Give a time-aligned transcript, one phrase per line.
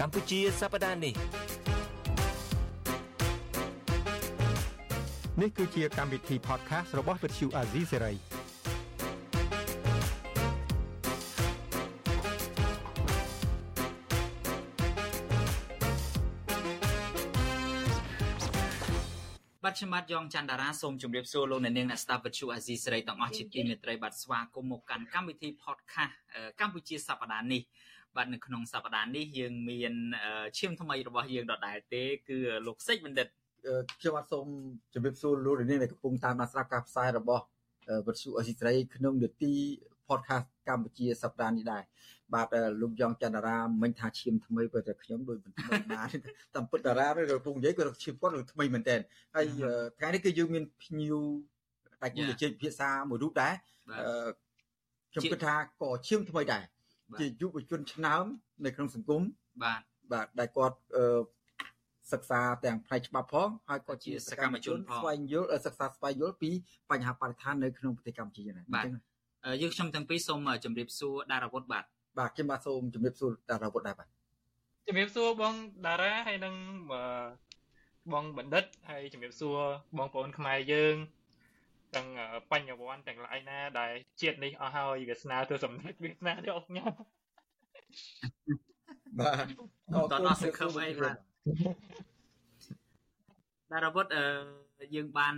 [0.00, 1.14] កម្ពុជាសប្តាហ៍នេះ
[5.40, 8.16] នេះគឺជាកម្មវិធី podcast របស់ Vuthu Azizi Serai
[19.64, 26.14] បាទខ្ញុំបាទយ៉ងច័ន្ទតារាសូមជម្រាបសួរលោកអ្នកនាងអ្នកស្ដាប់វិទ្យុអាស៊ីសេរីទាំងអស់ជាទីមេត្រីបាទស្វាគមន៍មកកាន់កម្មវិធី podcast
[26.60, 27.62] កម្ពុជាសប្តាហ៍នេះ
[28.16, 29.94] បាទនៅក្នុងសប្តាហ៍នេះយើងមាន
[30.58, 33.28] ឈាមថ្មីរបស់យើងដដែលទេ គឺលោកសេចបណ្ឌិត
[33.98, 34.46] ខ្ញុំបាទសូម
[34.94, 37.44] ជម្រាបសួរលោកនាងដែលកំពុងតាមដានស្ដាប់ការផ្សាយរបស់
[38.06, 39.54] វិទ្យុអាស៊ីសេរីក្នុងនាទី
[40.08, 41.82] podcast កម្ពុជាសប្តាហ៍នេះដែរ
[42.34, 46.10] បាទលោកយ៉ងច័ន្ទរាមិញថាឈាមថ្មីព្រោះតែខ្ញុំដូចមិនថ្មីណាស់
[46.54, 48.96] តាមពិតតារាឬកំពុងនិយាយគាត់ឈាមគាត់ថ្មីមែនតើ
[49.34, 49.46] ហើយ
[49.98, 51.16] ថ្ងៃនេះគឺយើងមានភ្ញៀវ
[52.02, 53.54] ដៃគូជជែកភាសាមួយរូបដែរ
[55.12, 56.62] ខ្ញុំគិតថាក៏ឈាមថ្មីដែរ
[57.18, 58.24] ជាយុវជនឆ្នើម
[58.64, 59.22] នៅក្នុងសង្គម
[59.62, 60.76] បាទបាទដែលគាត់
[62.12, 66.50] សិក្សាទាំងផ្នែកច្បាប់ផងហើយក៏ជាសកម្មជនស្វែងយល់សិក្សាស្វែងយល់ពី
[66.90, 68.84] បញ្ហាបរិស្ថាននៅក្នុងប្រទេសកម្ពុជាដែរបាទ
[69.62, 71.84] យើងខ្ញុំទាំងពីរសូមជម្រាបសួរដារាវុធបាទ
[72.18, 74.08] បាទខ្ញុំបាទសូមជម្រាបសួរតារាវុធដែរបាទ
[74.86, 75.54] ជម្រាបសួរបង
[75.86, 76.54] តារាហើយនឹង
[78.12, 79.58] បងបណ្ឌិតហើយជម្រាបសួរ
[79.98, 80.94] បងប្អូនខ្មែរយើង
[81.96, 82.08] ទាំង
[82.50, 86.92] បញ្ញវន្តទាំងឡាយណា ដែលជាតិនេះអស់ហើយវាសនាទៅសម្ដេចវាសនាទៅអស់ខ្ញុំ
[89.18, 89.46] បាទ
[89.94, 91.16] អរគុណសង្ឃឹមអីបាទ
[93.70, 94.24] តារាវុធអឺ
[94.94, 95.34] យើងបាន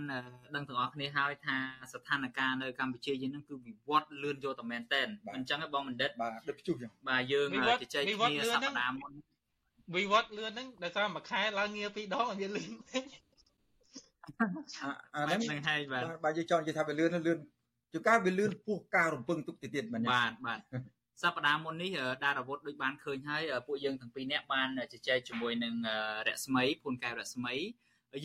[0.55, 1.55] ដឹងទាំងអស់គ្នាហើយថា
[1.93, 7.47] ស្ថានភាពនៅកម្ពុជាយើងនឹងគឺវិវត្តលឿនយកតែមែនតែនអញ្ចឹងឯងបងបណ្ឌិតបាទដូចព្យុះចឹងបាទយើង
[7.81, 9.11] ជជែកគ្នាសប្តាហ៍មុន
[9.95, 12.69] វិវត្តលឿនហ្នឹងដោយសារមួយខែឡើងងារពីរដងឲ្យវាលឿន
[15.15, 17.39] អាហ្នឹងហើយបាទបាទយើងចង់និយាយថាវាលឿនលឿន
[17.91, 20.59] ជួនកាលវាលឿនពោះការរំពឹងទុកទៅទៀតបាទបាទបាទ
[21.21, 21.91] សប្តាហ៍មុននេះ
[22.23, 25.73] ដារាវុធដូចបានឃើញហើយពួកយើងទាំងពីរនាក់បានជជែកជាមួយនឹង
[26.27, 27.55] រស្មីភូនកែវរស្មី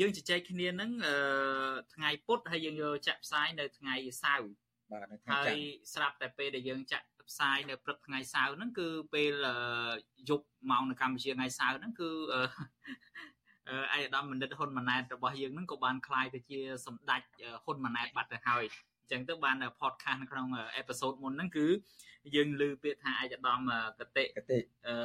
[0.01, 0.91] យើងជជែកគ្នាហ្នឹង
[1.95, 4.51] ថ្ងៃពុធហើយយើងយកចាក់ផ្សាយនៅថ្ងៃសៅរ៍
[4.93, 5.59] បាទនៅថ្ងៃច័ន្ទហើយ
[5.95, 9.33] ស្រាប់តែពេលដែលយើងចាក់ផ្សាយនៅព្រឹកថ្ងៃសៅរ៍ហ្នឹងគឺពេល
[10.29, 12.11] យប់ម៉ោងនៅកម្ពុជាថ្ងៃសៅរ៍ហ្នឹងគឺ
[13.94, 17.22] អៃដាមបណ្ឌិតហ៊ុនម៉ាណែតរបស់យើងហ្នឹងក៏បានคลายទៅជាសម្ដេច
[17.64, 18.64] ហ៊ុនម៉ាណែតបាត់ទៅហើយ
[19.12, 21.68] ចឹងទៅបាន podcast នៅក្នុងអេពីសូតមុនហ្នឹងគឺ
[22.36, 24.96] យើងលើពាក្យថាឯកឧត្តមកតិកតិអឺ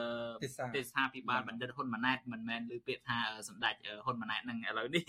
[0.75, 3.75] ទេសាភិបាលបណ្ឌិតហ៊ុនម៉ាណែតមិនមែនលើពាក្យថាសម្ដេច
[4.05, 5.05] ហ៊ុនម៉ាណែតហ្នឹងឥឡូវនេះ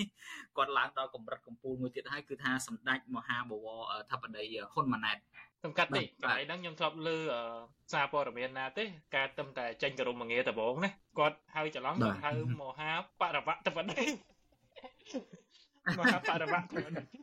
[0.57, 4.43] គាត់ឡើងដល់កម្រិតកម្ពូលមួយទៀតហើយគឺថាសម្ដេចមហាបវរធិបតី
[4.73, 5.17] ហ៊ុនម៉ាណែត
[5.64, 7.16] សំកាត់នេះកន្លែងហ្នឹងខ្ញុំធ្លាប់លើ
[7.92, 8.84] សារព័ត៌មានណាទេ
[9.16, 11.94] ការទឹមតែចេញក្រមងារដំបងណាគាត់ហៅច្រឡំ
[12.24, 12.30] ហៅ
[12.62, 14.04] មហាបរវៈធិបតី
[15.98, 16.60] មហាបរវៈ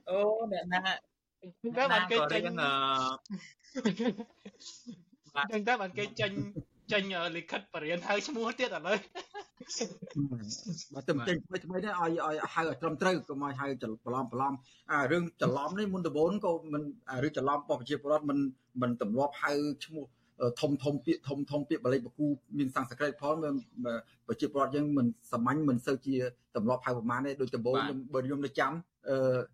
[0.09, 0.19] អូ
[0.51, 0.79] អ្នកណា
[1.77, 6.31] តែបានគេចេញអឺចឹងតែបានគេចេញ
[6.91, 7.03] ចេញ
[7.35, 8.97] លិខិតបរិញ្ញាហៅឈ្មោះទៀតឥឡូវ
[10.95, 14.53] បាទតែចេញថ្មីថ្មីនេះឲ្យឲ្យហៅឲ្យត្រឹមត្រូវកុំឲ្យហៅច្រឡំច្រឡំ
[14.91, 16.83] អារឿងច្រឡំនេះមុនដំបូងក៏មិន
[17.23, 18.37] រឿងច្រឡំរបស់ប្រជាពលរដ្ឋមិន
[18.81, 19.51] មិនទម្លាប់ហៅ
[19.85, 20.05] ឈ្មោះ
[20.61, 22.25] ធំធំពាក្យធំធំពាក្យបាលីបកូ
[22.57, 23.35] មានសំស្ក្រឹតផង
[24.27, 26.15] ប្រជាពលរដ្ឋយើងមិនសាមញ្ញមិនសូវជា
[26.55, 28.71] ទម្លាប់ហៅប្រមាណទេដូចដំបូងខ្ញុំបើខ្ញុំនៅចាំ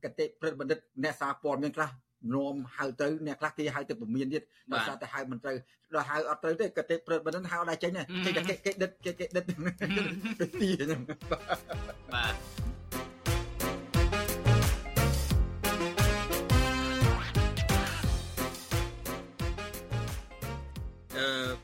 [0.04, 1.90] កតិប្រិទ្ធបណ្ឌិតអ្នកសារព័ត៌មានខ្លះ
[2.34, 5.56] នោមហៅទៅអ្នកខ្លះគេហៅទៅពមៀនទៀតដោយសារតែហៅមិនត្រូវ
[5.94, 7.92] ដល់ហៅអត់ត្រូវទេកតិប្រិទ្ធបណ្ឌិតហៅដែរចេញ
[8.26, 9.44] គេគេគេដិតគេគេដិត
[10.40, 11.02] ទៅទីហ្នឹង
[12.14, 12.36] បាទ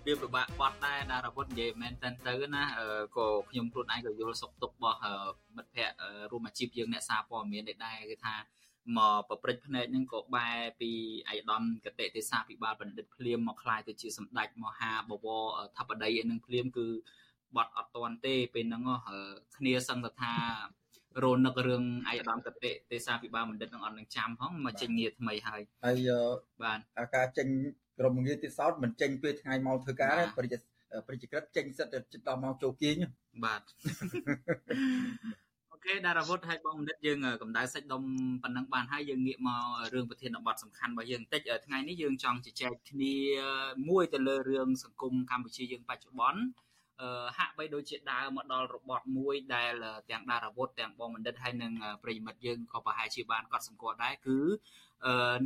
[0.05, 2.63] វាពិបាកបត់ដែរដារវុធនិយាយមែនតើទៅណា
[3.17, 4.99] ក៏ខ្ញុំខ្លួនឯងក៏យល់សុខទុក្ខរបស់
[5.55, 8.33] មិត្តភ័ក្តិរួមអាជីពយើងអ្នកសារព័ត៌មានដែរគឺថា
[8.97, 10.91] មកប្រព្រឹត្តភ្នែកហ្នឹងក៏បែរពី
[11.27, 15.45] អាយដាមកតិទេសៈពិបាលបណ្ឌិតភ្លាមមកខ្លាយទៅជាសម្ដេចមហាបវរ
[15.77, 16.87] ធិបតីឯនឹងភ្លាមគឺ
[17.55, 18.83] បាត់អត់តន់ទេពេលហ្នឹង
[19.57, 20.33] គ្នាសង្កថា
[21.23, 26.09] រនឹករឿងអាយដាមកតិទេសៈពិបាលបណ្ឌិតនឹងអត់នឹងចាំផងមកចេញងារថ្មីហើយហើយ
[26.61, 27.47] បាទអាការចេញ
[27.99, 30.57] ក្រុមងារទីសោតមិនចេញពេលថ្ងៃមកធ្វើការទេប្រតិ
[31.07, 31.87] ប្រតិក្រិតចេញសិត
[32.27, 32.95] ដល់មកចូលគៀង
[33.45, 33.61] បាទ
[35.83, 38.03] អូខេដារាវុធឲ្យបងមនិតយើងកម្ដៅសាច់ដុំ
[38.43, 39.61] ប៉ុណ្ណឹងបានហើយយើងងាកមក
[39.93, 43.13] រឿងប្រធានបទសំខាន់របស់យើងបន្តិចថ្ងៃនេះយើងចង់ជជែកគ្នា
[43.89, 46.41] មួយទៅលើរឿងសង្គមកម្ពុជាយើងបច្ចុប្បន្ន
[47.01, 49.73] អឺហាក់បីដូចជាដើរមកដល់របត់មួយដែល
[50.11, 54.39] ទាំងដារាវុធទាំងបងបណ្ឌិតហើយនិងប្រិយមិត្តយើងក៏ប្រហែលជាបានកត់សម្គាល់ដែរគឺ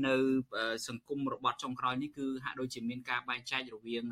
[0.07, 0.16] នៅ
[0.88, 4.04] សង្គមរបត់ចុងក្រោយនេះគឺហាក់ដូចជាមានការបែងចែករវាង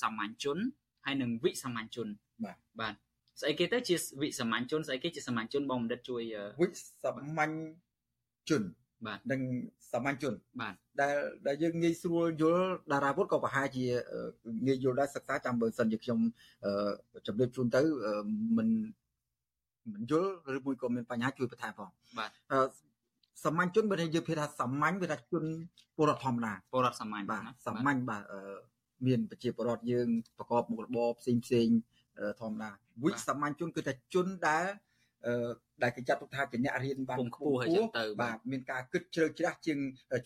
[0.00, 0.58] សាមញ្ញជន
[1.04, 2.08] ហើយនិងវិសាមញ្ញជន
[2.44, 2.94] បាទបាទ
[3.40, 6.22] ស្អីគេទៅជាវិសាមញ្ញជនស្អីគេជាសាមញ្ញជនបងបណ្ឌិតជួយ
[6.60, 6.68] វិ
[7.02, 7.52] សាមញ្ញ
[8.48, 8.62] ជន
[9.06, 9.40] បាទនិង
[9.92, 11.14] សាមញ្ញជនបាទដែល
[11.46, 14.20] ដែលយើងងាយស្រួលយល់តារាពុទ្ធក៏ប្រហែលជាអឺ
[14.66, 16.18] ងាយយល់ដែរសិក្សាចាំបើសិនជាខ្ញុំ
[16.64, 16.72] អឺ
[17.26, 18.14] ជម្រាបជូនទៅអឺ
[18.56, 18.68] មិន
[19.92, 22.60] មិនយល់ឬមួយក៏មានបញ្ហាជួយបន្ថែមផងបាទអឺ
[23.44, 25.44] សាមញ្ញជនបើយើងនិយាយថាសាមញ្ញវាថាជន
[25.96, 28.40] ពលរដ្ឋធម្មតាពលរដ្ឋសាមញ្ញបាទណាសាមញ្ញបាទអឺ
[29.06, 30.08] មានប្រជាពលរដ្ឋយើង
[30.38, 31.97] ប្រកបមុខរបរផ្សេងផ្សេងអឺ
[32.40, 32.70] ធម្មតា
[33.04, 34.66] វិសាមញ្ញជនគឺថាជនដែល
[35.26, 35.50] អឺ
[35.82, 39.78] ដែលគេចាត់ទុកថាជាអ្នករៀនបានពងខ្ពស់ហើយចឹងទៅបាទមានការគិតជ្រៅជ្រះជាង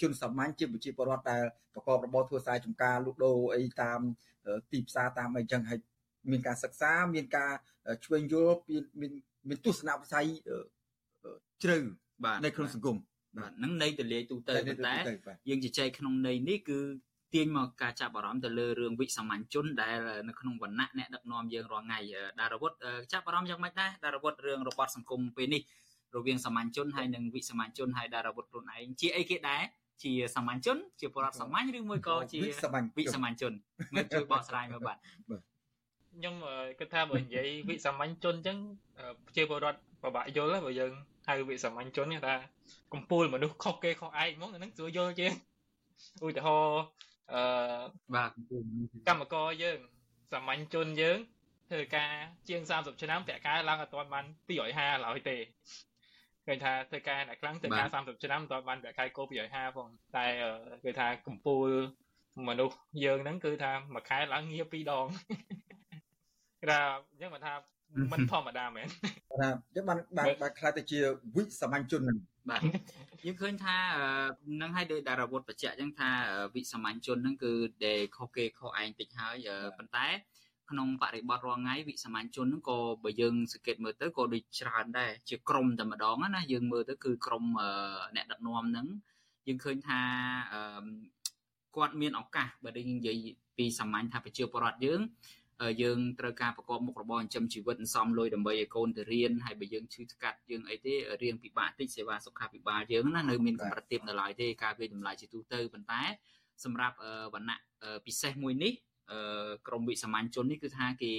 [0.03, 1.43] ជនសាមញ្ញជាប្រជាពលរដ្ឋដែល
[1.75, 4.01] ប្រកបរបរធ្វើស្រែចម្ការលក់ដូរអីតាម
[4.47, 5.79] អឺទីផ្សារតាមអីចឹងហើយ
[6.31, 7.53] មានការសិក្សាមានការ
[8.05, 9.13] ឆ្វេងយល់មានមាន
[9.49, 10.57] មានទស្សនវិស័យអឺ
[11.25, 11.79] អឺជ្រៅ
[12.25, 12.97] បាទនៅក្នុងសង្គម
[13.39, 16.79] បាទហ្នឹងន័យទៅលាយទូទៅប៉ុន្តែទៅបាទយើងជជែកក្នុងន័យនេះគឺ
[17.35, 19.99] ទាញមកការចាប់អារម្មណ៍ទៅលើរឿងវិសាមញ្ញជនដែល
[20.29, 25.63] នៅក្នុងវណ្ណៈអ្នកដឹកនាំយើងរាល់ថ្ងៃអឺដារវុធអឺចាប់អារម្មណ៍យ៉ាងម៉េចដែរដារវុធរឿងរបបសង្គមពេលនេះ
[26.17, 29.63] រវាងសាមញ្ញជនហើយនិងវិសាមញ្ញជនហើយដារវុធខ្លួនឯងជាអីគេដែរ
[30.03, 33.53] ជាសាមញ្ញជនជាពលរដ្ឋសាមញ្ញឬមួយក៏ជាវិសាមញ្ញវិសាមញ្ញជន
[33.95, 34.97] មើលជួយបកស្រាយមើលបាទ
[36.17, 38.59] ខ្ញុំអឺគិតថាបើនិយាយវិសាមញ្ញជនអញ្ចឹង
[38.99, 40.93] អឺប្រជាពលរដ្ឋពិបាកយល់ហើយបើយើង
[41.29, 42.35] ហៅវិសាមញ្ញជននេះថា
[42.93, 45.33] កំពូលមនុស្សខុសគេខុសឯងហ្មងអាហ្នឹងស្រួលយល់ជាង
[46.27, 46.83] ឧទាហរណ៍
[47.33, 47.43] អឺ
[48.15, 48.31] បាទ
[49.09, 49.79] កម្មករយើង
[50.33, 51.19] សាមញ្ញជនយើង
[51.71, 52.11] ធ្វើការ
[52.49, 54.25] ជាង30ឆ្នាំប្រាក់ខែឡើងអត់ទាន់បាន
[54.61, 55.37] 250ឡើយទេ
[56.47, 61.69] ឃើញថាធ្វើការអ្នកខ្លាំងធ្វើការ30ឆ្នាំមិនទាន់បានប្រាក់ខែគោ250ផងតែអឺគេថាកំពូល
[62.49, 65.07] មនុស្សយើងហ្នឹងគឺថាមួយខែឡើងងារ2ដង
[66.61, 66.81] គេថា
[67.11, 67.55] អញ្ចឹងមិនថា
[68.13, 68.87] មិនធម្មតាមែន
[69.41, 70.99] ថាចឹងបានបានបានខ្លាចទៅជា
[71.37, 72.19] វិសាមញ្ញជនហ្នឹង
[72.51, 72.63] បាទ
[73.25, 74.05] យើងឃើញថាអឺ
[74.61, 77.53] នឹងឲ្យដោយតារាវុធបញ្ជាក់អញ្ចឹងថាអឺវិសាមញ្ញជនហ្នឹងគឺ
[77.87, 80.07] ដែលខុសគេខុសឯងតិចហើយអឺប៉ុន្តែ
[80.71, 87.71] ក្នុងបរិបទរាល់ថ្ងៃវិសាមញ្ញជនហ្នឹងក៏បើយើងសង្កេតមើលទៅក៏ដូចច្រើនដែរជាក្រុមតែម្ដងណាយើងមើលទៅគឺក្រុមអឺ
[88.17, 88.87] អ្នកដឹកនាំហ្នឹង
[89.47, 90.01] យើងឃើញថា
[90.53, 90.63] អឺ
[91.77, 93.17] គាត់មានឱកាសបើយើងនិយាយ
[93.59, 95.42] ពីសាមញ្ញថាប្រជាពលរដ្ឋយើងអឺ
[95.83, 106.03] យើងត្រូវការប្រកបមុខរបរចិញ្ចឹមជីវិតសន្សំលុយដើម្បីឲ្យកូនទៅរៀនហើយបើយើងឈឺស្កាត់យើងអីទេរៀនពិបាកតិចសេវាសុខាភិបាលយើងណានៅមានកម្រិតទាបនៅឡើយទេការវាតម្លៃជាទូទៅប៉ុន្តែ
[106.65, 108.73] សម្រាប់អឺវណ្ណៈអឺពិសេសមួយនេះ
[109.11, 111.13] អឺក្រមវិសាមញ្ញជននេះគឺថាគេ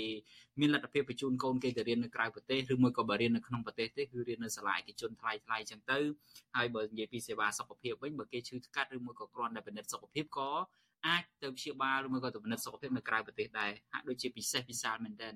[0.59, 5.99] មានលទ្ធភាពបញ្ជូនកូនគេទៅរៀននៅក្រៅប្រទេសឬមួយក៏បើរៀននៅក្នុងប្រទេសទេគឺរៀននៅសាលាឯកជនថ្លៃថ្លៃចឹងទៅ
[6.55, 10.49] ហើយបើនិយាយពីសេវាសុខភាពវិញបើគេឈឺស្កាត់ឬមួយក៏គ្រាន់តែពិនិត្យសុខភាពក៏
[11.07, 15.35] អាចទៅព្យាបាលឬមួយក៏ទៅពិនិត្យសុខភាពនៅក្រៅប្រទេសដែរហាក់ដូចជាពិសេសពិសាលមែនទែន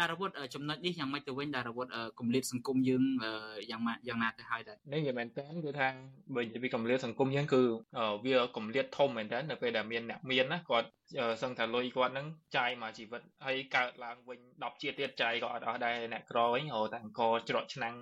[0.00, 3.32] ដារវុធអឺចំណុចនេះយ៉ាងម៉េចទៅវិញដារវុធអឺគម្លាតសង្គមយើងអឺ
[3.70, 5.88] យ៉ាងម៉ាយ៉ាងណាទៅហើយដែរនេះនិយាយមែនតើគឺថា
[6.34, 7.62] បើនិយាយពីកម្រិតសង្គមយើងគឺ
[7.98, 10.88] អឺវាកម្រិតធំមែនតើនៅពេលដែលមានអ្នកមានណាគាត់
[11.20, 12.26] អឺសឹងថាលុយគាត់ហ្នឹង
[12.56, 17.94] ចាយមកជីវិតហើយកើតឡើងវិញ10ជាតិទៀតចាយក៏អត់អស់ដែរអ្នកក្រវិញរហូតតែអង្គច្រកឆ្នាំង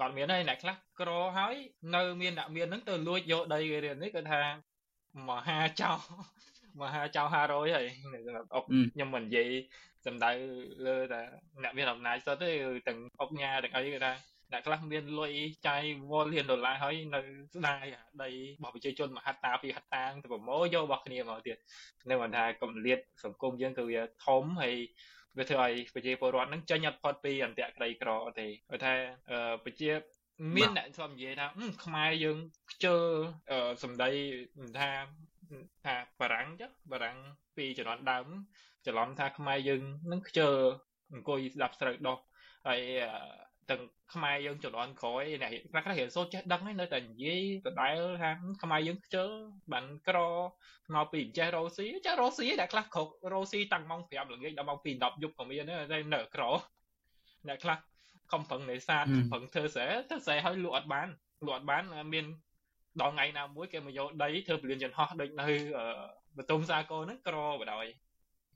[0.00, 1.54] គាត់មានហើយអ្នកខ្លះក្រហើយ
[1.94, 4.40] នៅមានអ្នកមានហ្នឹងទៅលួចយកដីគេរៀននេះគឺថា
[5.30, 5.90] មហាចៅ
[6.80, 7.86] មហាចៅ500ហើយ
[8.26, 9.48] សម្រាប់អុកអឺខ្ញុំមិននិយាយ
[10.06, 10.30] សំដៅ
[10.86, 11.20] លើតែ
[11.62, 14.12] អ្នកមានអំណាចសុទ្ធទេគឺទាំងអុកញ៉ាទាំងអីគឺថា
[14.52, 15.32] អ្នកខ្លះមានលុយ
[15.66, 17.20] ចាយវល់លានដុល្លារហើយនៅ
[17.54, 21.56] ស្ដាយអាដីរបស់ប្រជាជនមហត្តាពីហត្តាងទៅប្រមូលយករបស់គ្នាមកទៀត
[22.10, 24.74] នៅមិនថាកម្រិតសង្គមយើងគឺវាធំហើយ
[25.38, 28.94] វាធ្វើឲ្យប្រជាពលរដ្ឋហ្នឹងចេញអត់ផុតពីអន្តៈក្រីក្រទេគាត់ថា
[29.30, 29.90] អឺប្រជា
[30.56, 32.38] មានអ្នកធ្លាប់និយាយថាអឺខ្មែរយើង
[32.70, 33.00] ខ្ជិល
[33.50, 34.10] អឺសម្ដី
[34.60, 34.90] មិនថា
[35.84, 37.16] ថាបារាំងចុះបារាំង
[37.56, 38.26] ពីជំនាន់ដើម
[38.86, 40.52] ច្រឡំថាខ្មែរយើងនឹងខ្ជិល
[41.12, 42.18] អង្គុយស្ដាប់ស្រូវដោះ
[42.66, 43.82] ហើយអឺទាំង
[44.14, 48.30] ខ្មែរយើងជំនាន់ក្រោយអ្នកខ្លះខ្លះរៀនសូត្រចេះដឹងហើយនៅតែនិយាយដដែលថា
[48.62, 49.28] ខ្មែរយើងខ្ជិល
[49.72, 50.18] បានក្រ
[50.94, 56.42] មកពីចេះរ៉ូស៊ីចេះរ៉ូស៊ីតែខ្លះគ្រប់រ៉ូស៊ីតាំងម៉ោង5ល្ងាចដល់ម៉ោង2 10យប់ក៏មានដែរតែនៅក្រ
[57.48, 57.78] អ្នកខ្លះ
[58.32, 61.08] ខំប្រឹងនេសាទខំប្រឹងធ្វើស្រែធ្វើស្រែឲ្យលក់អត់បាន
[61.46, 61.82] លក់អត់បាន
[62.14, 62.24] មាន
[63.00, 65.84] ដល់ថ្ងៃណាមួយគេមកយកដីធ្វើពលានយន្តហោះដូចនៅអឺ
[66.38, 67.92] បតុមសាគរហ្នឹងក្របដ ாய்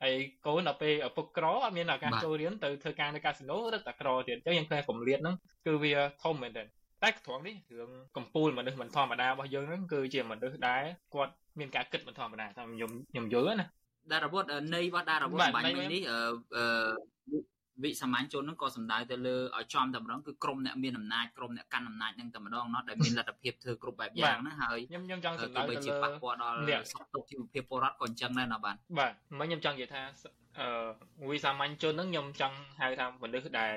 [0.03, 5.37] ហើយកូនដល់ពេលឪពុកក្រអត់មានឱកាសចូលរៀនទៅធ្វើការនៅកាស៊ីណូរឹតតែក្រទៀតអញ្ចឹងយើងឃើញកម្រិតហ្នឹង
[5.67, 6.67] គឺវាធំមែនទែន
[7.03, 10.83] តែត្រង់នេះរឿងកម្ពូលមនុស្សមិនធម្មតារបស់យើងហ្នឹងគឺជាមនុស្សដែល
[11.15, 13.67] គាត់មានការគិតមិនធម្មតាតាមខ្ញុំខ្ញុំយល់ណា
[14.13, 16.19] ដារវុធនៃរបស់ដារវុធបាទបាញ់នៃមិញនេះអឺ
[16.57, 16.65] អឺ
[17.85, 30.03] វិសាមញ្ញជនហ្នឹងក៏សំដៅទៅលើឲ្យចំតែម្ដងគឺក្រុមអ្នកមានអំណាចក្រុមអ្នកកាន់អំណាចហ្នឹងតែម្ដងណោះដែលមានលទ្ធភាពធ្វើគ្រប់បែបយ៉ាងហ្នឹងហើយខ្ញុំខ្ញុំចង់សំដៅទៅលើប៉ះពាល់ដល់សុខទុក្ខជីវភាពពលរដ្ឋក៏អញ្ចឹងដែរណាបាទបាទមិនខ្ញុំចង់និយាយថា
[30.61, 33.73] អឺវិសាមញ្ញជនហ្នឹងខ្ញុំចង់ហៅថាមនុស្សដែល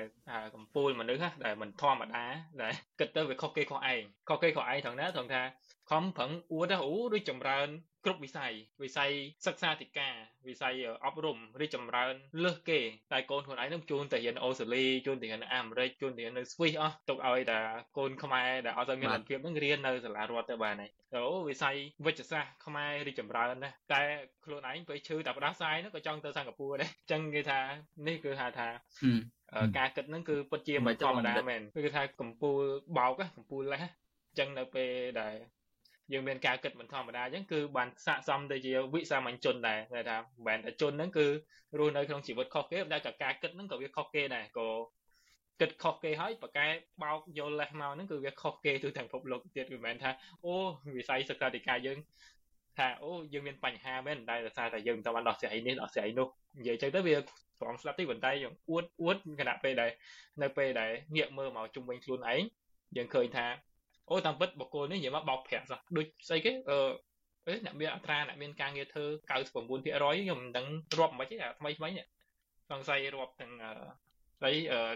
[0.54, 2.24] កំពូលមនុស្សណាដែលមិនធម្មតា
[2.62, 5.42] ដែលគិតទៅវាខុសគេខុសឯងខុសគេខុសឯងត្រង់ណាត្រង់ថា
[5.90, 7.68] ខំប្រឹងអួតណាអូដូចចម្រើន
[8.04, 8.52] គ្រប់វិស័យ
[8.82, 9.10] វិស័យ
[9.46, 10.14] សិក្សាធិការ
[10.48, 10.74] វិស័យ
[11.04, 12.14] អប់រំរីកចម្រើន
[12.44, 12.80] លើសគេ
[13.12, 17.58] តែកូនខ្លួនឯងនឹងជួនទៅរៀនអូស្ត្រាលីជួនទៅរៀនអាមេរិកជួនទៅរៀននៅស្វីសអស់ទុកឲ្យតែ
[17.98, 21.76] កូនខ្មែរដែលអត់ទៅមានលទ្ធភាពនឹងរៀននៅសាលារដ្ឋទៅបានហើយអូវិស័យ
[22.06, 24.02] វិទ្យាសាស្ត្រខ្មែររីកចម្រើនណាស់តែ
[24.44, 27.60] ខ្លួនឯងពេលឈឺតែផ្ដាសាយនោះក៏ចង់ទៅសិង្ហបុរីដែរអញ្ចឹងគេថា
[28.06, 28.68] នេះគឺហៅថា
[29.78, 32.66] ការគិតហ្នឹងគឺពិតជាមិនធម្មតាមែនគឺថាកម្ពុជា
[32.96, 34.90] បោកកម្ពុជាលេះអញ្ចឹងនៅពេល
[35.20, 35.34] ដែល
[36.12, 41.26] យើងមានការគិតមិនធម្មតាអញ្ចឹងគឺបានស័កសមទៅជាវិសាមញ្ញជនដែរតែថាមិនមែនតែជនហ្នឹងគឺ
[41.78, 44.68] រស់នៅក្នុងជីវិតខុសគេតែក៏ការគិតហ្នឹងក៏វាខុសគេដែរក៏
[45.60, 46.66] គិតខុសគេហើយប្រកែ
[47.02, 50.10] បោកយកលេសមកហ្នឹងគឺវាខុសគេទូទាំងពិភពលោកទៀតគឺមិនមែនថា
[50.44, 50.54] អូ
[50.96, 51.98] វិស័យសិក្សាធិការយើង
[52.78, 57.16] ថាអូយើងមានបញ្ហាមែនតែដោយសារតែយើងមិនបានដោះស្រាយនេះដោះស្រាយនោះនិយាយចឹងទៅវា
[57.60, 59.90] ត្រង់ស្លាប់ទីប៉ុន្តែយើងអួតអួតគណៈពេលដែល
[60.42, 62.42] នៅពេលដែលងាកមើលមកជុំវិញខ្លួនឯង
[62.96, 63.46] យើងឃើញថា
[64.10, 66.78] អូតាមពិតបកគោនេះនិយាយមកបោកប្រាក់សោះដូចស្អីគេអឺ
[67.46, 70.66] អេអ្នកមានអត្រាអ្នកមានការងារធ្វើ99%ខ្ញុំមិនដឹង
[70.98, 72.06] រាប់មិនទេថ្មីថ្មីនេះ
[72.70, 73.52] សង្ស័យរាប់ទាំង
[74.40, 74.52] ស្អី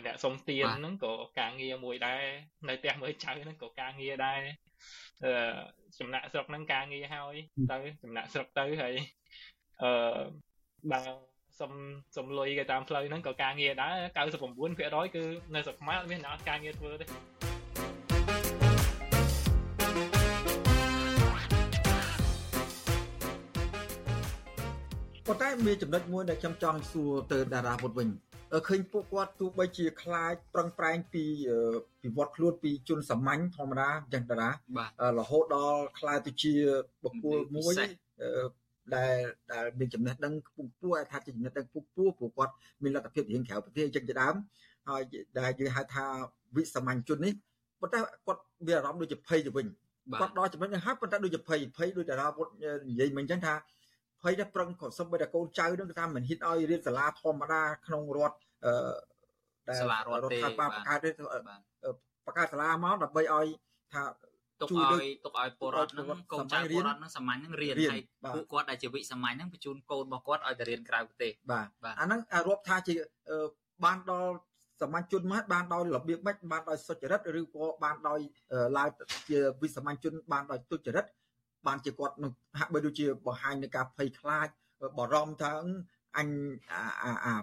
[0.06, 2.22] អ្នកសុំទៀនហ្នឹងក៏ការងារមួយដែរ
[2.68, 4.40] នៅផ្ទះមើលចៅហ្នឹងក៏ការងារដែរ
[5.24, 5.32] អឺ
[5.98, 7.34] ចំណាក់ស្រុកហ្នឹងការងារហើយ
[7.72, 8.94] ទៅចំណាក់ស្រុកទៅហើយ
[9.82, 10.20] អឺ
[10.92, 11.00] បើ
[11.60, 11.72] សុំ
[12.16, 13.96] សុំលុយគេតាមផ្លូវហ្នឹងក៏ការងារដែរ
[14.36, 15.24] 99%គឺ
[15.54, 17.49] នៅស្រុកខ្មែរអត់មានអ្នកការងារធ្វើទេ
[25.30, 28.08] ប៉ុន្តែមានចំណុចមួយដែលខ្ញុំចង់សួរទៅតារាពុតវិញ
[28.68, 31.24] ឃើញពួកគាត់ទោះបីជាខ្លាចប្រឹងប្រែងពី
[32.00, 34.48] ពីវត្តខ្លួនពីជនសាមញ្ញធម្មតាអញ្ចឹងតារា
[35.18, 36.54] រហូតដល់ខ្លាចទៅជា
[37.04, 37.74] បុគ្គលមួយ
[38.94, 39.16] ដែល
[39.52, 44.34] ដែលមានចំណេះដឹងខ្ពង់ខ្ពស់ថាជាចំណេះដឹងខ្ពង់ខ្ពស់ព្រោះគាត់មានលទ្ធភាពរៀនក្រៅប្រទេសអញ្ចឹងជាដើម
[44.88, 45.02] ហើយ
[45.40, 46.04] ដែលយើងហៅថា
[46.56, 47.32] វិសាមញ្ញជននេះ
[47.80, 49.66] ប៉ុន្តែគាត់មានអារម្មណ៍ដូចជាភ័យទៅវិញ
[50.20, 52.46] គាត់ដល់ចំណុចនេះហើយប៉ុន្តែដូចជាភ័យភ័យដូចតារាពុត
[52.88, 53.54] និយាយមិញអញ្ចឹងថា
[54.22, 58.36] ភ័យតែប្រឹងក៏សំបីតែកូនចៅនឹងថាមិនហ៊ានឲ្យរៀនសាលាធម្មតាក្នុងរដ្ឋ
[58.66, 58.74] អឺ
[59.68, 61.06] ដែលសាលារដ្ឋទេបាទបង្កើត
[62.26, 63.46] បង្កើតសាលាមកដើម្បីឲ្យ
[63.92, 64.02] ថា
[64.60, 68.02] ទុកឲ្យទុកឲ្យពលរដ្ឋហ្នឹងកូនចៅពលរដ្ឋហ្នឹងសាមញ្ញហ្នឹងរៀនហើយ
[68.34, 71.66] ពួកគាត់ដែលជាវិសាមញ្ញហ្នឹងបញ្ជូនកូនរបស់គាត់ឲ្យទៅរៀនក្រៅប្រទេសបាទ
[72.00, 72.94] អាហ្នឹងរាប់ថាជា
[73.84, 74.34] បានដល់
[74.80, 78.20] សាមញ្ញជនមកបានដោយរបៀបម៉េចបានដោយសុចរិតឬក៏បានដោយ
[78.78, 78.88] ឡើង
[79.28, 81.04] ជាវិសាមញ្ញជនបានដោយទុច្ចរិត
[81.66, 84.48] បានជាគាត់នឹងហាក់បីដូចជាបង្ហាញនៃការភ័យខ្លាច
[84.98, 85.50] បារម្ភថា
[86.16, 86.28] អញ
[86.72, 87.34] អាអា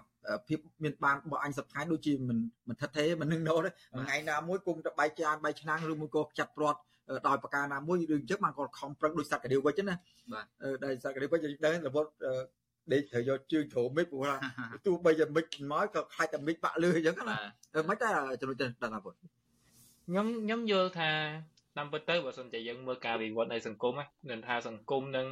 [0.48, 6.80] ភាពមានបានរបស់អញសប្តាហ៍ដូចជាមិនមិនថិតទេមិននឹងណូទេថ្ងៃណាមួយគុំទៅបាយចានបាយឆ្នាំងឬមួយក៏ចាត់ព្រាត់
[7.28, 9.94] ដោយប្រការណាមួយឬអញ្ចឹងបានគាត់ខំប្រឹងដោយសត្វកាឌីវវិចណា
[10.32, 10.46] បាទ
[10.84, 12.10] ដោយសត្វកាឌីវវិចដឹងរវត្ត
[12.92, 17.36] ដេកត្រូវយកជើងជ្រោមិចព្រោះថាទោះបីតែមិចមកក៏ខ្លាចតែមិចបាក់លឺអញ្ចឹងណា
[17.88, 18.08] មិនតែ
[18.40, 19.14] ចំណុចទៅដល់ណាពុត
[20.08, 21.10] ខ្ញុំខ្ញុំយល់ថា
[21.78, 25.26] តាមពិតទៅបើសិនជាយើងមើលការវិវត្តនៃសង្គមហ្នឹងថាសង្គមនឹង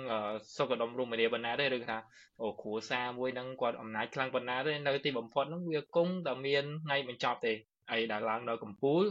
[0.56, 1.98] សុខដុមរមនាប៉ុណ្ណាទេឬថា
[2.42, 7.52] អូគ្រួសារមួយនឹងគាត់អំណាចខ្លាំងប៉ុណ្ណាទេនៅទីបំផុតហ្នឹងវាគង់តែមានថ្ងៃបញ្ចប់ទេ
[7.92, 9.06] អីដែលឡើងដល់កម្ពុជា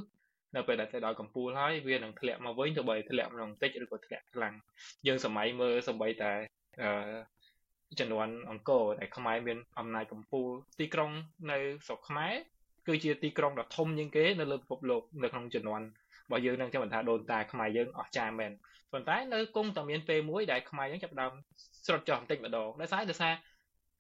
[0.56, 4.54] នៅពេលដែលទៅដល់កម្ពុជាហើយវានឹងធ្លាក់មកវិញទៅបីធ្លាក់ម្ដងតិចឬក៏ធ្លាក់ខ្លាំង
[5.08, 6.32] យើងសម័យមើលសម្បីតែ
[6.82, 7.18] អឺ
[8.00, 11.12] ចំនួនអង្គរដែលខ្មែរមានអំណាចកម្ពុជាទីក្រុង
[11.52, 12.34] នៅស្រុកខ្មែរ
[12.88, 15.82] គឺជាទីក្រុងដ៏ធំជាងគេនៅលើពិភពលោកនៅក្នុងចំនួន
[16.26, 18.52] របស់យើងនឹងចាំមិនថាដូនតាខ្មែរយើងអស់ចាមែន
[18.92, 21.32] ប៉ុន្តែនៅគង់តែមានពេលមួយដែលខ្មែរយើងចាប់ដើម
[21.86, 23.34] ស្រុតចោះបន្តិចម្ដងដោយសារដោយសារ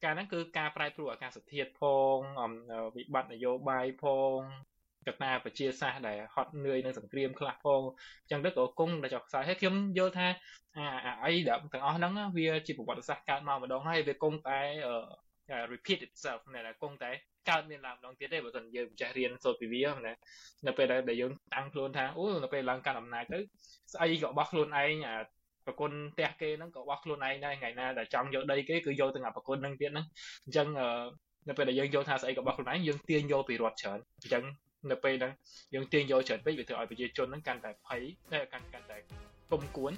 [0.03, 1.83] ការហ្នឹងគឺការប្រែប្រួលអាកាសធាតុផ
[2.15, 2.17] ង
[2.95, 4.05] វិបត្តិនយោបាយផ
[4.35, 4.39] ង
[5.07, 7.81] កត្តាប្រជាសាស្ត្រដែលហត់នឿយនឹងសង្គ្រាមខ្លះផង
[8.21, 10.27] អញ្ចឹងទៅក៏គង់តែចុះខ្សោយហើយខ្ញុំយល់ថា
[10.77, 14.59] អាអីដែលទាំងអស់ហ្នឹងវាជាប្រវត្តិសាស្ត្រកើតមកម្ដងហើយវាគង់តែ
[15.73, 17.11] repeat itself ណែគង់តែ
[17.49, 20.13] កើតមានឡើងម្ដងទៀតទេបើមិនយើងចេះរៀនសូត្រពីវាណា
[20.67, 23.39] នៅពេលដែលយើងតាំងខ្លួនថាអូនៅពេលឡើងកាន់អំណាចទៅ
[23.93, 25.15] ស្អីក៏របស់ខ្លួនឯងអា
[25.65, 30.05] ប្រគុណផ្ទះគេហ្នឹងក៏របស់ខ្លួនឯងដែរថ្ងៃណាដែលចង់យកដីគេគឺយកទាំងអាប្រគុណហ្នឹងទៀតហ្នឹង
[30.45, 30.67] អញ្ចឹង
[31.49, 34.43] នៅពេលដែលយើងយល់ថាស្អីក៏របស់ខ្លួនឯងយើងទាញយកពីរដ្ឋច្រើនអញ្ចឹង
[34.91, 35.31] នៅពេលហ្នឹង
[35.73, 38.97] យើងទាញយកច្រើនពេកវាធ្វើឲ្យប្រជាជនហ្នឹងកាន់តែភ័យតែកាន់កាន់តែ
[39.51, 39.93] គុំគួន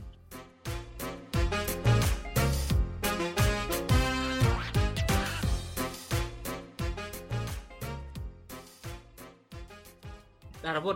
[10.67, 10.95] ដារវុធ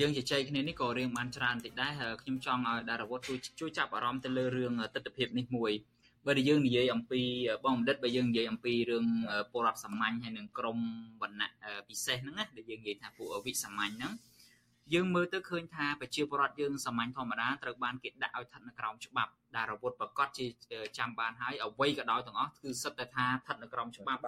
[0.00, 5.72] យើងជជែកគ្នានេះក៏រៀងបានច្រើនតិចដែរខ្ញុំចង់ឲ្យដារវុធជួយជួយចាប់អារម្មណ៍ទៅលើរឿងទស្សនវិជ្ជានេះមួយ
[6.26, 7.20] បើយើងនិយាយអំពី
[7.64, 9.04] បងបណ្ឌិតបើយើងនិយាយអំពីរឿង
[9.52, 10.78] ពលរដ្ឋសាមញ្ញហើយនឹងក្រម
[11.22, 11.50] វណ្ណៈ
[11.88, 14.12] ពិសេសហ្នឹងណាដែលយើងនិយាយថាពួកវិសាមញ្ញហ្នឹង
[14.94, 20.46] យើងមើលទៅឃើញថាប្រជាពលរដ្ឋយើងសាមញ្ញធម្មតាត្រូវបានគេដាក់ឲ្យស្ថិតនៅក្រោមច្បាប់ដែលរវត្តប្រកាសជា
[20.98, 24.22] ចាំបានហើយអ្វីក៏ដោយទាំងអស់គឺសិតតែថាស្ថិតនៅក្រោមច្បាប់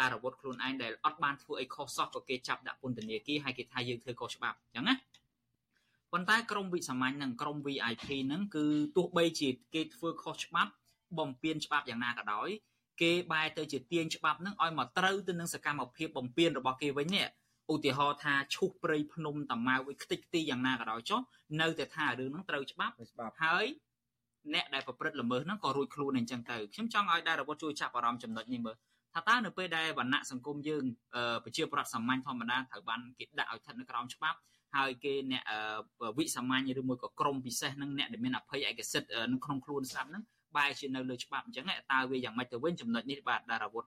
[0.00, 4.94] ដែលរវត្តខ្លួនឯងដែលអត់បានធ្វើអីខុសសោះក៏គេចាប់ដាក់ពន្ធនាគារហើយគេថាយើងធ្វើខុសច្បាប់អញ្ចឹងណា
[6.12, 8.64] ប៉ុន្តែក្រមវិសាមញ្ញនិងក្រម VIP ហ្នឹងគឺ
[8.96, 10.72] ទោះបីជាគេធ្វើខុសច្បាប់
[11.18, 12.48] បំពេញច្បាប់យ៉ាងណាក៏ដោយ
[13.02, 17.26] គេបែរទៅជាទាញច្បាប់ហ្នឹងឲ្យមកត្រូវទៅនឹងសកម្មភាពបំពេញរបស់គេវិញនេះ
[17.72, 21.20] ឧទាហរណ៍ថាឈូសព្រៃភ្នំតាម៉ៅឲ្យខ្ទេចខ្ទីយ៉ាងណាក៏ដោយចុះ
[21.60, 23.66] នៅតែថារឿងហ្នឹងត្រូវច្បាប់ច្បាប់ហើយ
[24.54, 28.76] អ្នកដែលប្រព្រឹត្តល្មើសហ្នឹងក៏រួចខ្លួនអញ្ចឹងទៅខ្ញុំចង់ឲ្យដែររបត់ជួយចាប់អារម្មណ៍ចំណុចនេះមើល
[29.14, 30.84] ថាតើនៅពេលដែលវណ្ណៈសង្គមយើង
[31.44, 34.38] ប្រជាប្រដ្ឋសាមញ្ញធម្មតាត្រូវបានគេដាក់ឲ្យស្ថិតនៅក្រោមច្បាប់
[34.76, 35.42] ហើយគេអ្នក
[36.18, 40.22] វិសាមញ្ញឬមួយក៏ក្រមពិសេសនឹងអ្នកដែលមានអភ័យឯកសិទ្ធិនៅក្នុងខ្លួនស្រាប់ហ្នឹង
[40.56, 43.84] បែរជានៅលើច្បាប់អញ្ចឹងតើវាយ៉ាងម៉េចទៅវិញចំណុចនេះបាទដារាវុធ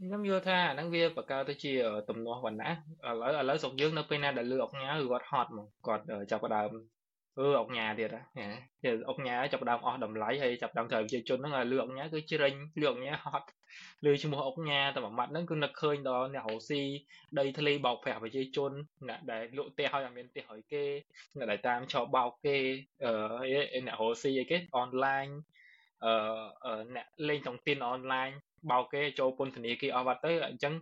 [0.00, 1.72] ខ្ញុំយល់ថាអាហ្នឹងវាបកកើតទៅជា
[2.08, 6.70] ទំនាស់វណ្ណៈឥឡូវឥឡូវស្រុកយើងនៅពេលណាដែលលើអុកញ៉ាគឺគាត់ហត់មកគាត់ចាប់ផ្ដើម
[7.38, 8.20] អឺអុកញ៉ាទៀតហ៎
[8.84, 13.46] គេអុកញ៉ាចាប់ផ្ដើមអស់តម្លៃហើយចាប់ផ្ដើមត្រូវប្រជាជនហ្នឹងឲ្យលើអុកញ៉ាគឺជ្រិញលើអុកញ៉ាហត់
[14.04, 16.82] លើឈ្មោះអុកញ៉ាតែមួយម៉ាត់ហ្នឹងគឺនឹកឃើញដល់អ្នករស់ស៊ី
[17.38, 18.72] ដីធ្លីបោកប្រាស់ប្រជាជន
[19.08, 20.84] អ្នកដែលលក់ផ្ទះឲ្យអត់មានផ្ទះឲ្យគេ
[21.36, 22.56] អ្នកដែលតាមឆោបោកគេ
[23.04, 23.12] អឺ
[23.86, 25.26] អ្នករស់ស៊ីអីគេអនឡាញ
[26.04, 26.12] អឺ
[26.94, 28.28] អ្នកលេងតុងទីនអនឡាញ
[28.70, 30.74] បោកគេចូលពន្ធនាគារអស់បាត់ទៅអញ្ចឹង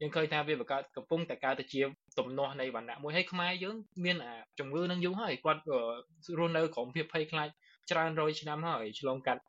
[0.00, 1.80] យើងឃើញថាវាបង្កើតកំពុងតែកើតទៅជា
[2.18, 5.62] ទំនាស់នៃវណ្ណៈមួយហើយខ្មែរយើងមានអាជំងឺនឹងយូរហើយគាត់
[6.38, 7.48] រស់នៅក្រោមភាពភ័យខ្លាច
[7.90, 9.42] ច្រើនរយឆ្នាំហើយឆ្លងកាត់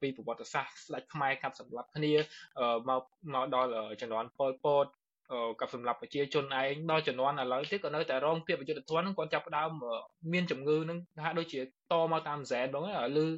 [0.00, 2.12] ពីប្រវត្តិសាស្ត្រស្ដេចខ្មែរកាប់សម្លាប់គ្នា
[2.88, 3.02] មក
[3.34, 3.70] មកដល់
[4.00, 4.86] ជំនាន់ប៉ុលពត
[5.60, 9.70] กับសម្រាប់ប្រជាជនឯងដល់ជំនាន់ឥឡូវទៀតក៏នៅតែរងភាពអយុត្តិធម៌ហ្នឹងគាត់ចាប់ផ្ដើម
[10.32, 11.60] មានជំងឺហ្នឹងថាដូចជា
[11.92, 13.28] តមកតាមហ្សែនហ្មងហើយឮ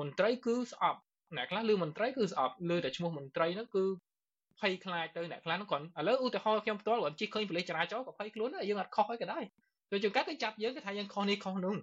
[0.00, 1.00] មន្ត្រីគឺស្អប់
[1.36, 3.84] អ្នកខ្លះឮមន្ត្រីគឺស្អប់ឮតែឈ្មោះមន្ត្រីហ្នឹងគឺ
[4.60, 9.44] ភ័យខ្លាចទៅអ្នកខ្លះហ្នឹងគាត់ឥឡូវឧទាហរណ៍ខ្ញុំផ្ទាល់គាត់ជិះឃើញប៉ូលីសចរាចរណ៍ក៏ភ័យខ្លួនដែរយើងអត់ខុសអីក៏ដែរ
[9.90, 11.76] ទៅជួនកាលគេចាប់យើងគេថាយើងខុសនេះខុសនោះ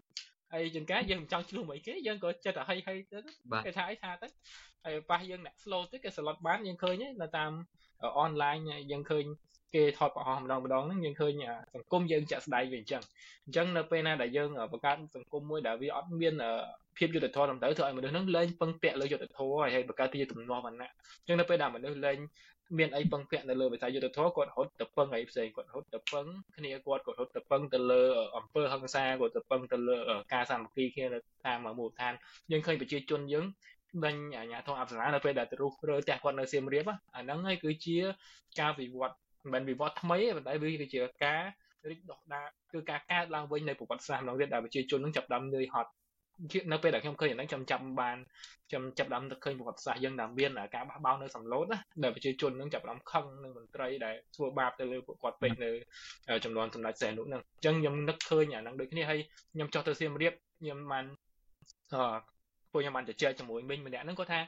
[0.54, 3.18] ហើយជួនកាលយើងមិនចង់ឆ្លោះមួយគេយើងក៏ចិត្តតែហីហីទៅ
[3.66, 4.28] គេថាអីថាទៅ
[4.86, 7.52] ហើយប៉ះយើងអ្នក slow ទៅគេស្លុតបានយើងឃើញនៅតាម
[8.20, 8.56] អនឡាញ
[8.92, 9.26] យើងឃើញ
[9.76, 11.34] គេថតប្រអស់ម្ដងម្ដងហ្នឹងយើងឃើញ
[11.74, 13.04] សង្គមយើងចាក់ស្ដាយវាអញ្ចឹង
[13.46, 16.34] អញ្ចឹងនៅពេលណាដែលយើងបង្កើតសង្គមមួយដែលវាអត់មាន
[17.00, 20.90] ភាពយុត្តិធម៌ត្រឹមត្រូវធ្វើឲ្យមនុស្សហ្នឹងលែងពឹងពាក់លើយុត្តិធម៌ហើយបង្កើតជាទំនាស់វណ្ណៈ
[21.20, 22.18] អញ្ចឹងនៅពេលដែលមនុស្សលែង
[22.78, 26.26] មានអីពឹងពាក់នៅលើវិស័យយុទ្ធធម៌គាត់រត់ទៅពឹងអីផ្សេងគាត់រត់ទៅពឹង
[26.58, 28.02] គ្នាគាត់គាត់រត់ទៅពឹងទៅលើ
[28.36, 29.98] អង្គើហឹង្សាគាត់ទៅពឹងទៅលើ
[30.34, 32.14] ការសាមគ្គីគ្នានៅតាមមូលដ្ឋាន
[32.52, 33.46] យើងឃើញប្រជាជនយើង
[34.06, 37.98] ដេញអាញាធំអប្សរានៅពេលដែលទៅរុះរើផ្ទះគាត់នៅសៀមរាបអាហ្នឹងហើយគឺជា
[38.60, 41.42] ការវិវត្តមិនមែនវិវត្តថ្មីទេប៉ុន្តែវាគឺជាការ
[41.90, 45.90] រីកដុះដាលគឺការកើតឡើងវិញនៃប្រវត្តិសាស្ត្រម្ដងទៀតដែលប្រជាជននឹងចាប់ដើមនឿយហត់
[46.72, 48.18] នៅពេលដែលខ្ញុំឃើញអាហ្នឹងខ្ញុំចាប់បាន
[48.70, 55.70] ខ្ញុំចាប់ដើមទៅឃើញប្រវត្តិសាស្ត្រយើងដែលមានការបះបោរនៅសំឡូតណាដែលប្រជាជននឹងចាប់ដើមខឹងនឹងមន្ត្រីដែលធ្វើបាបទៅលើពួកគាត់ពេកនៅ
[56.46, 59.20] ចំនួនសម្ដេចសែននោះហ្នឹងអញ្ចឹងខ្ញុំនឹកឃើញអាហ្នឹងដូចគ្នាហើយ
[59.54, 61.06] ខ្ញុំចុះទៅសៀមរាបខ្ញុំបាន
[61.94, 62.18] អឺ
[62.72, 64.40] ពួកខ្ញុំបានជជែកជាមួយមិញម្នាក់ហ្នឹងគាត់ថា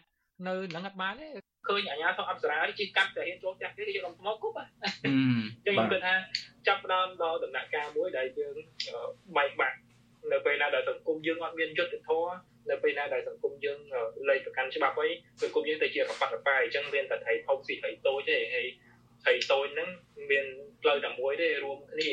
[0.48, 1.28] នៅហ្នឹងអត់បានទេ
[1.68, 6.14] ឃើញអាញាធំអប្សរាជិះកាត់តែហ៊ានចូលផ្ទះគេយកដុំថ្មគប់អញ្ចឹងខ្ញុំគិតថា
[6.68, 8.56] ចាប់ដើមដល់ដំណាក់កាលមួយដែលយើង
[9.38, 9.78] បែកបាក់
[10.32, 12.34] នៅពេលណាដែលសង្គមយើងអត់មានយុត្តិធម៌
[12.70, 13.80] នៅពេលណាដែលសង្គមយើង
[14.30, 15.10] លែងប្រកាន់ច្បាប់អី
[15.42, 18.68] សង្គមយើងទៅជាប្របាត់ប្របាយអញ្ចឹងមានតែថៃធំស៊ីថៃតូចទេហើយ
[19.26, 19.90] ថៃតូចហ្នឹង
[20.32, 20.46] មាន
[20.82, 22.10] ផ្លូវតែមួយទេរួមគ្នា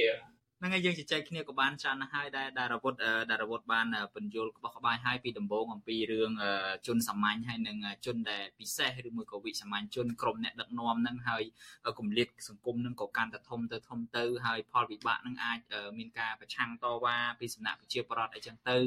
[0.60, 2.94] ហ្នឹងហើយយើងជជែកគ្នាក៏បានច្រើនណាស់ហើយដែលដារវុធ
[3.30, 6.32] ដារវុធបានបញ្យល់ក្បោះក្បាយហើយពីដំបូងអំពីរឿង
[6.86, 11.42] ជនសាមញ្ញហើយនិងជនដែលពិសេសឬមួយក៏វិសាមញ្ញជនក្រុមអ្នកដឹកនាំហ្នឹងហើយ
[11.98, 15.60] គម្លាតសង្គមហ្នឹងក៏កាន់តែធំទៅធំទៅហើយផលវិបាកហ្នឹងអាច
[15.98, 18.78] មានការប្រឆាំងតវ៉ាពីសំណាក់ប្រជាពលរដ្ឋអីចឹងទៅ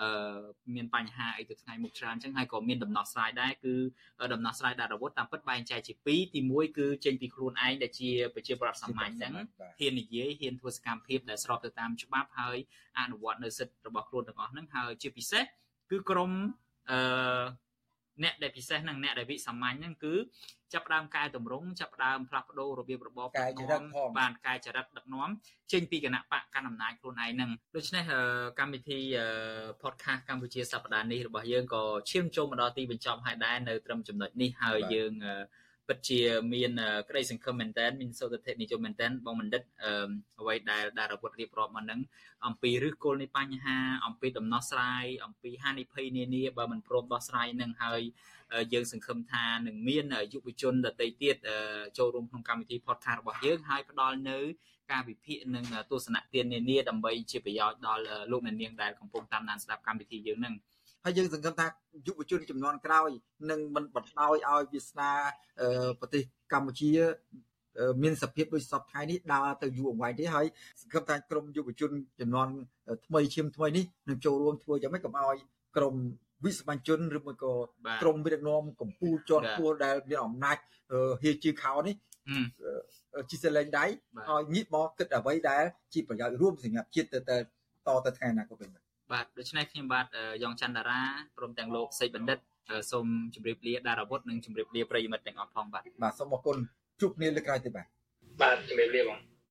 [0.00, 0.38] អឺ
[0.74, 3.74] មានបញ្ហាអីទៅថ្ងៃមុខច្រើនអញ្ចឹងហើយក៏មានដំណោះស្រាយដែរគឺ
[4.34, 9.32] ដំណោះស្រាយដែលរវត្តតាមពិតបែងចែកជាពីរទី1គឺចេញពីខ្លួនឯងដែលជាប្រជាប្រដ្ឋសាមញ្ញហ្នឹង
[9.80, 12.58] ហ៊ាននិយាយហ៊ានធ្វើសកម្មភាពដែលស្របទៅតាមច្បាប់ហើយ
[12.98, 15.42] អនុវត្តនៅសិទ្ធិរបស់ខ្លួនទាំងអស់ហ្នឹងហើយជាពិសេស
[15.90, 16.30] គឺក្រម
[16.90, 17.44] អឺ
[18.24, 20.14] អ្នកដែលពិសេសនិងអ្នកដែលវិសាមញ្ញហ្នឹងគឺ
[20.72, 25.28] ចាប់ផ្ដើមកែតម្រង់ចាប់ផ្ដើមផ្លាស់ប្ដូររបៀបរបបកែចរិតផងបានកែចរិតដឹកនាំ
[25.72, 28.04] ចេញពីគណៈបកកណ្ដាលអំណាចខ្លួនឯងហ្នឹងដូច្នេះ
[28.58, 28.98] កម្មវិធី
[29.82, 35.12] podcast កម្ពុជាសប្តាហ៍នេះរបស់យើងក៏ឈានចូលមកដល់ទីបញ្ចប់ហើយដែរនៅត្រឹមចំណុចនេះហើយយើង
[35.88, 36.20] ពិតជា
[36.54, 36.70] មាន
[37.08, 39.62] ក្តីសង្ឃឹមមែនតើមានសុខភាពនិយមមែនតើបងបណ្ឌិត
[40.40, 42.00] អ្វីដែលដែលរវត្តរៀបរាប់មកហ្នឹង
[42.46, 43.76] អំពីឫសគល់នៃបញ្ហា
[44.06, 48.00] អំពីដំណោះស្រាយអំពីហានិភ័យនានាបើមិនព្រមដោះស្រាយនឹងហើយ
[48.72, 51.36] យើងសង្ឃឹមថានឹងមានយុវជនដទៃទៀត
[51.98, 54.38] ចូលរួមក្នុងកម្មវិធី podcast របស់យើងហើយផ្ដល់នៅ
[54.92, 60.54] ការវិភាគនិងទស្សនៈទាននានាដើម្បីជាប្រយោជន៍ដល់លោកអ្នកនាងដែលកំពុងតាមដានស្ដាប់កម្មវិធីយើងនឹង
[61.04, 61.66] ហើយយើងសង្ឃឹមថា
[62.06, 63.10] យុវជនចំនួនក្រោយ
[63.50, 65.10] នឹងមិនបណ្ដោយឲ្យវាសនា
[66.00, 66.90] ប្រទេសកម្ពុជា
[68.02, 70.46] មានសភាពដូចសពថ្ងៃនេះដើរទៅយូរអង្វែងទេហើយ
[70.82, 72.48] សង្ឃឹមថាក្រមយុវជនចំនួន
[73.06, 75.36] ថ្មីឈាមថ្មីនេះនឹងចូលរួមធ្វើយ៉ាងម៉េចកុំឲ្យ
[75.76, 75.94] ក្រម
[76.44, 77.52] វិស្វជនឬមួយក៏
[78.02, 80.56] ក្រមវិទ្យានកម្ពុជាជាន់ខ្ពស់ដែលមានអំណាច
[81.22, 81.94] ហៀជឿខោនេះ
[83.30, 87.22] ជីសលែងដៃឲ្យងាកមកគិតអ្វីដែលជាប្រយោជន៍រួមសម្រាប់ជាតិទៅត
[88.06, 88.70] ទៅថ្ងៃអនាគតវិញ
[89.12, 90.06] បាទដូច្នេះខ្ញុំបាទ
[90.42, 91.00] យ៉ងច័ន្ទតារា
[91.38, 92.38] ព្រមទាំងលោកសេចបណ្ឌិត
[92.90, 96.56] សូមជម្រាបលាដារាវុធនិងជម្រាបលាប្រិយមិត្តទាំងអស់ផងបាទបាទសូមអរគុណ
[97.00, 97.86] ជួបគ្នាលើកក្រោយទៀតបាទ
[98.42, 99.18] បាទជម្រាបលាបង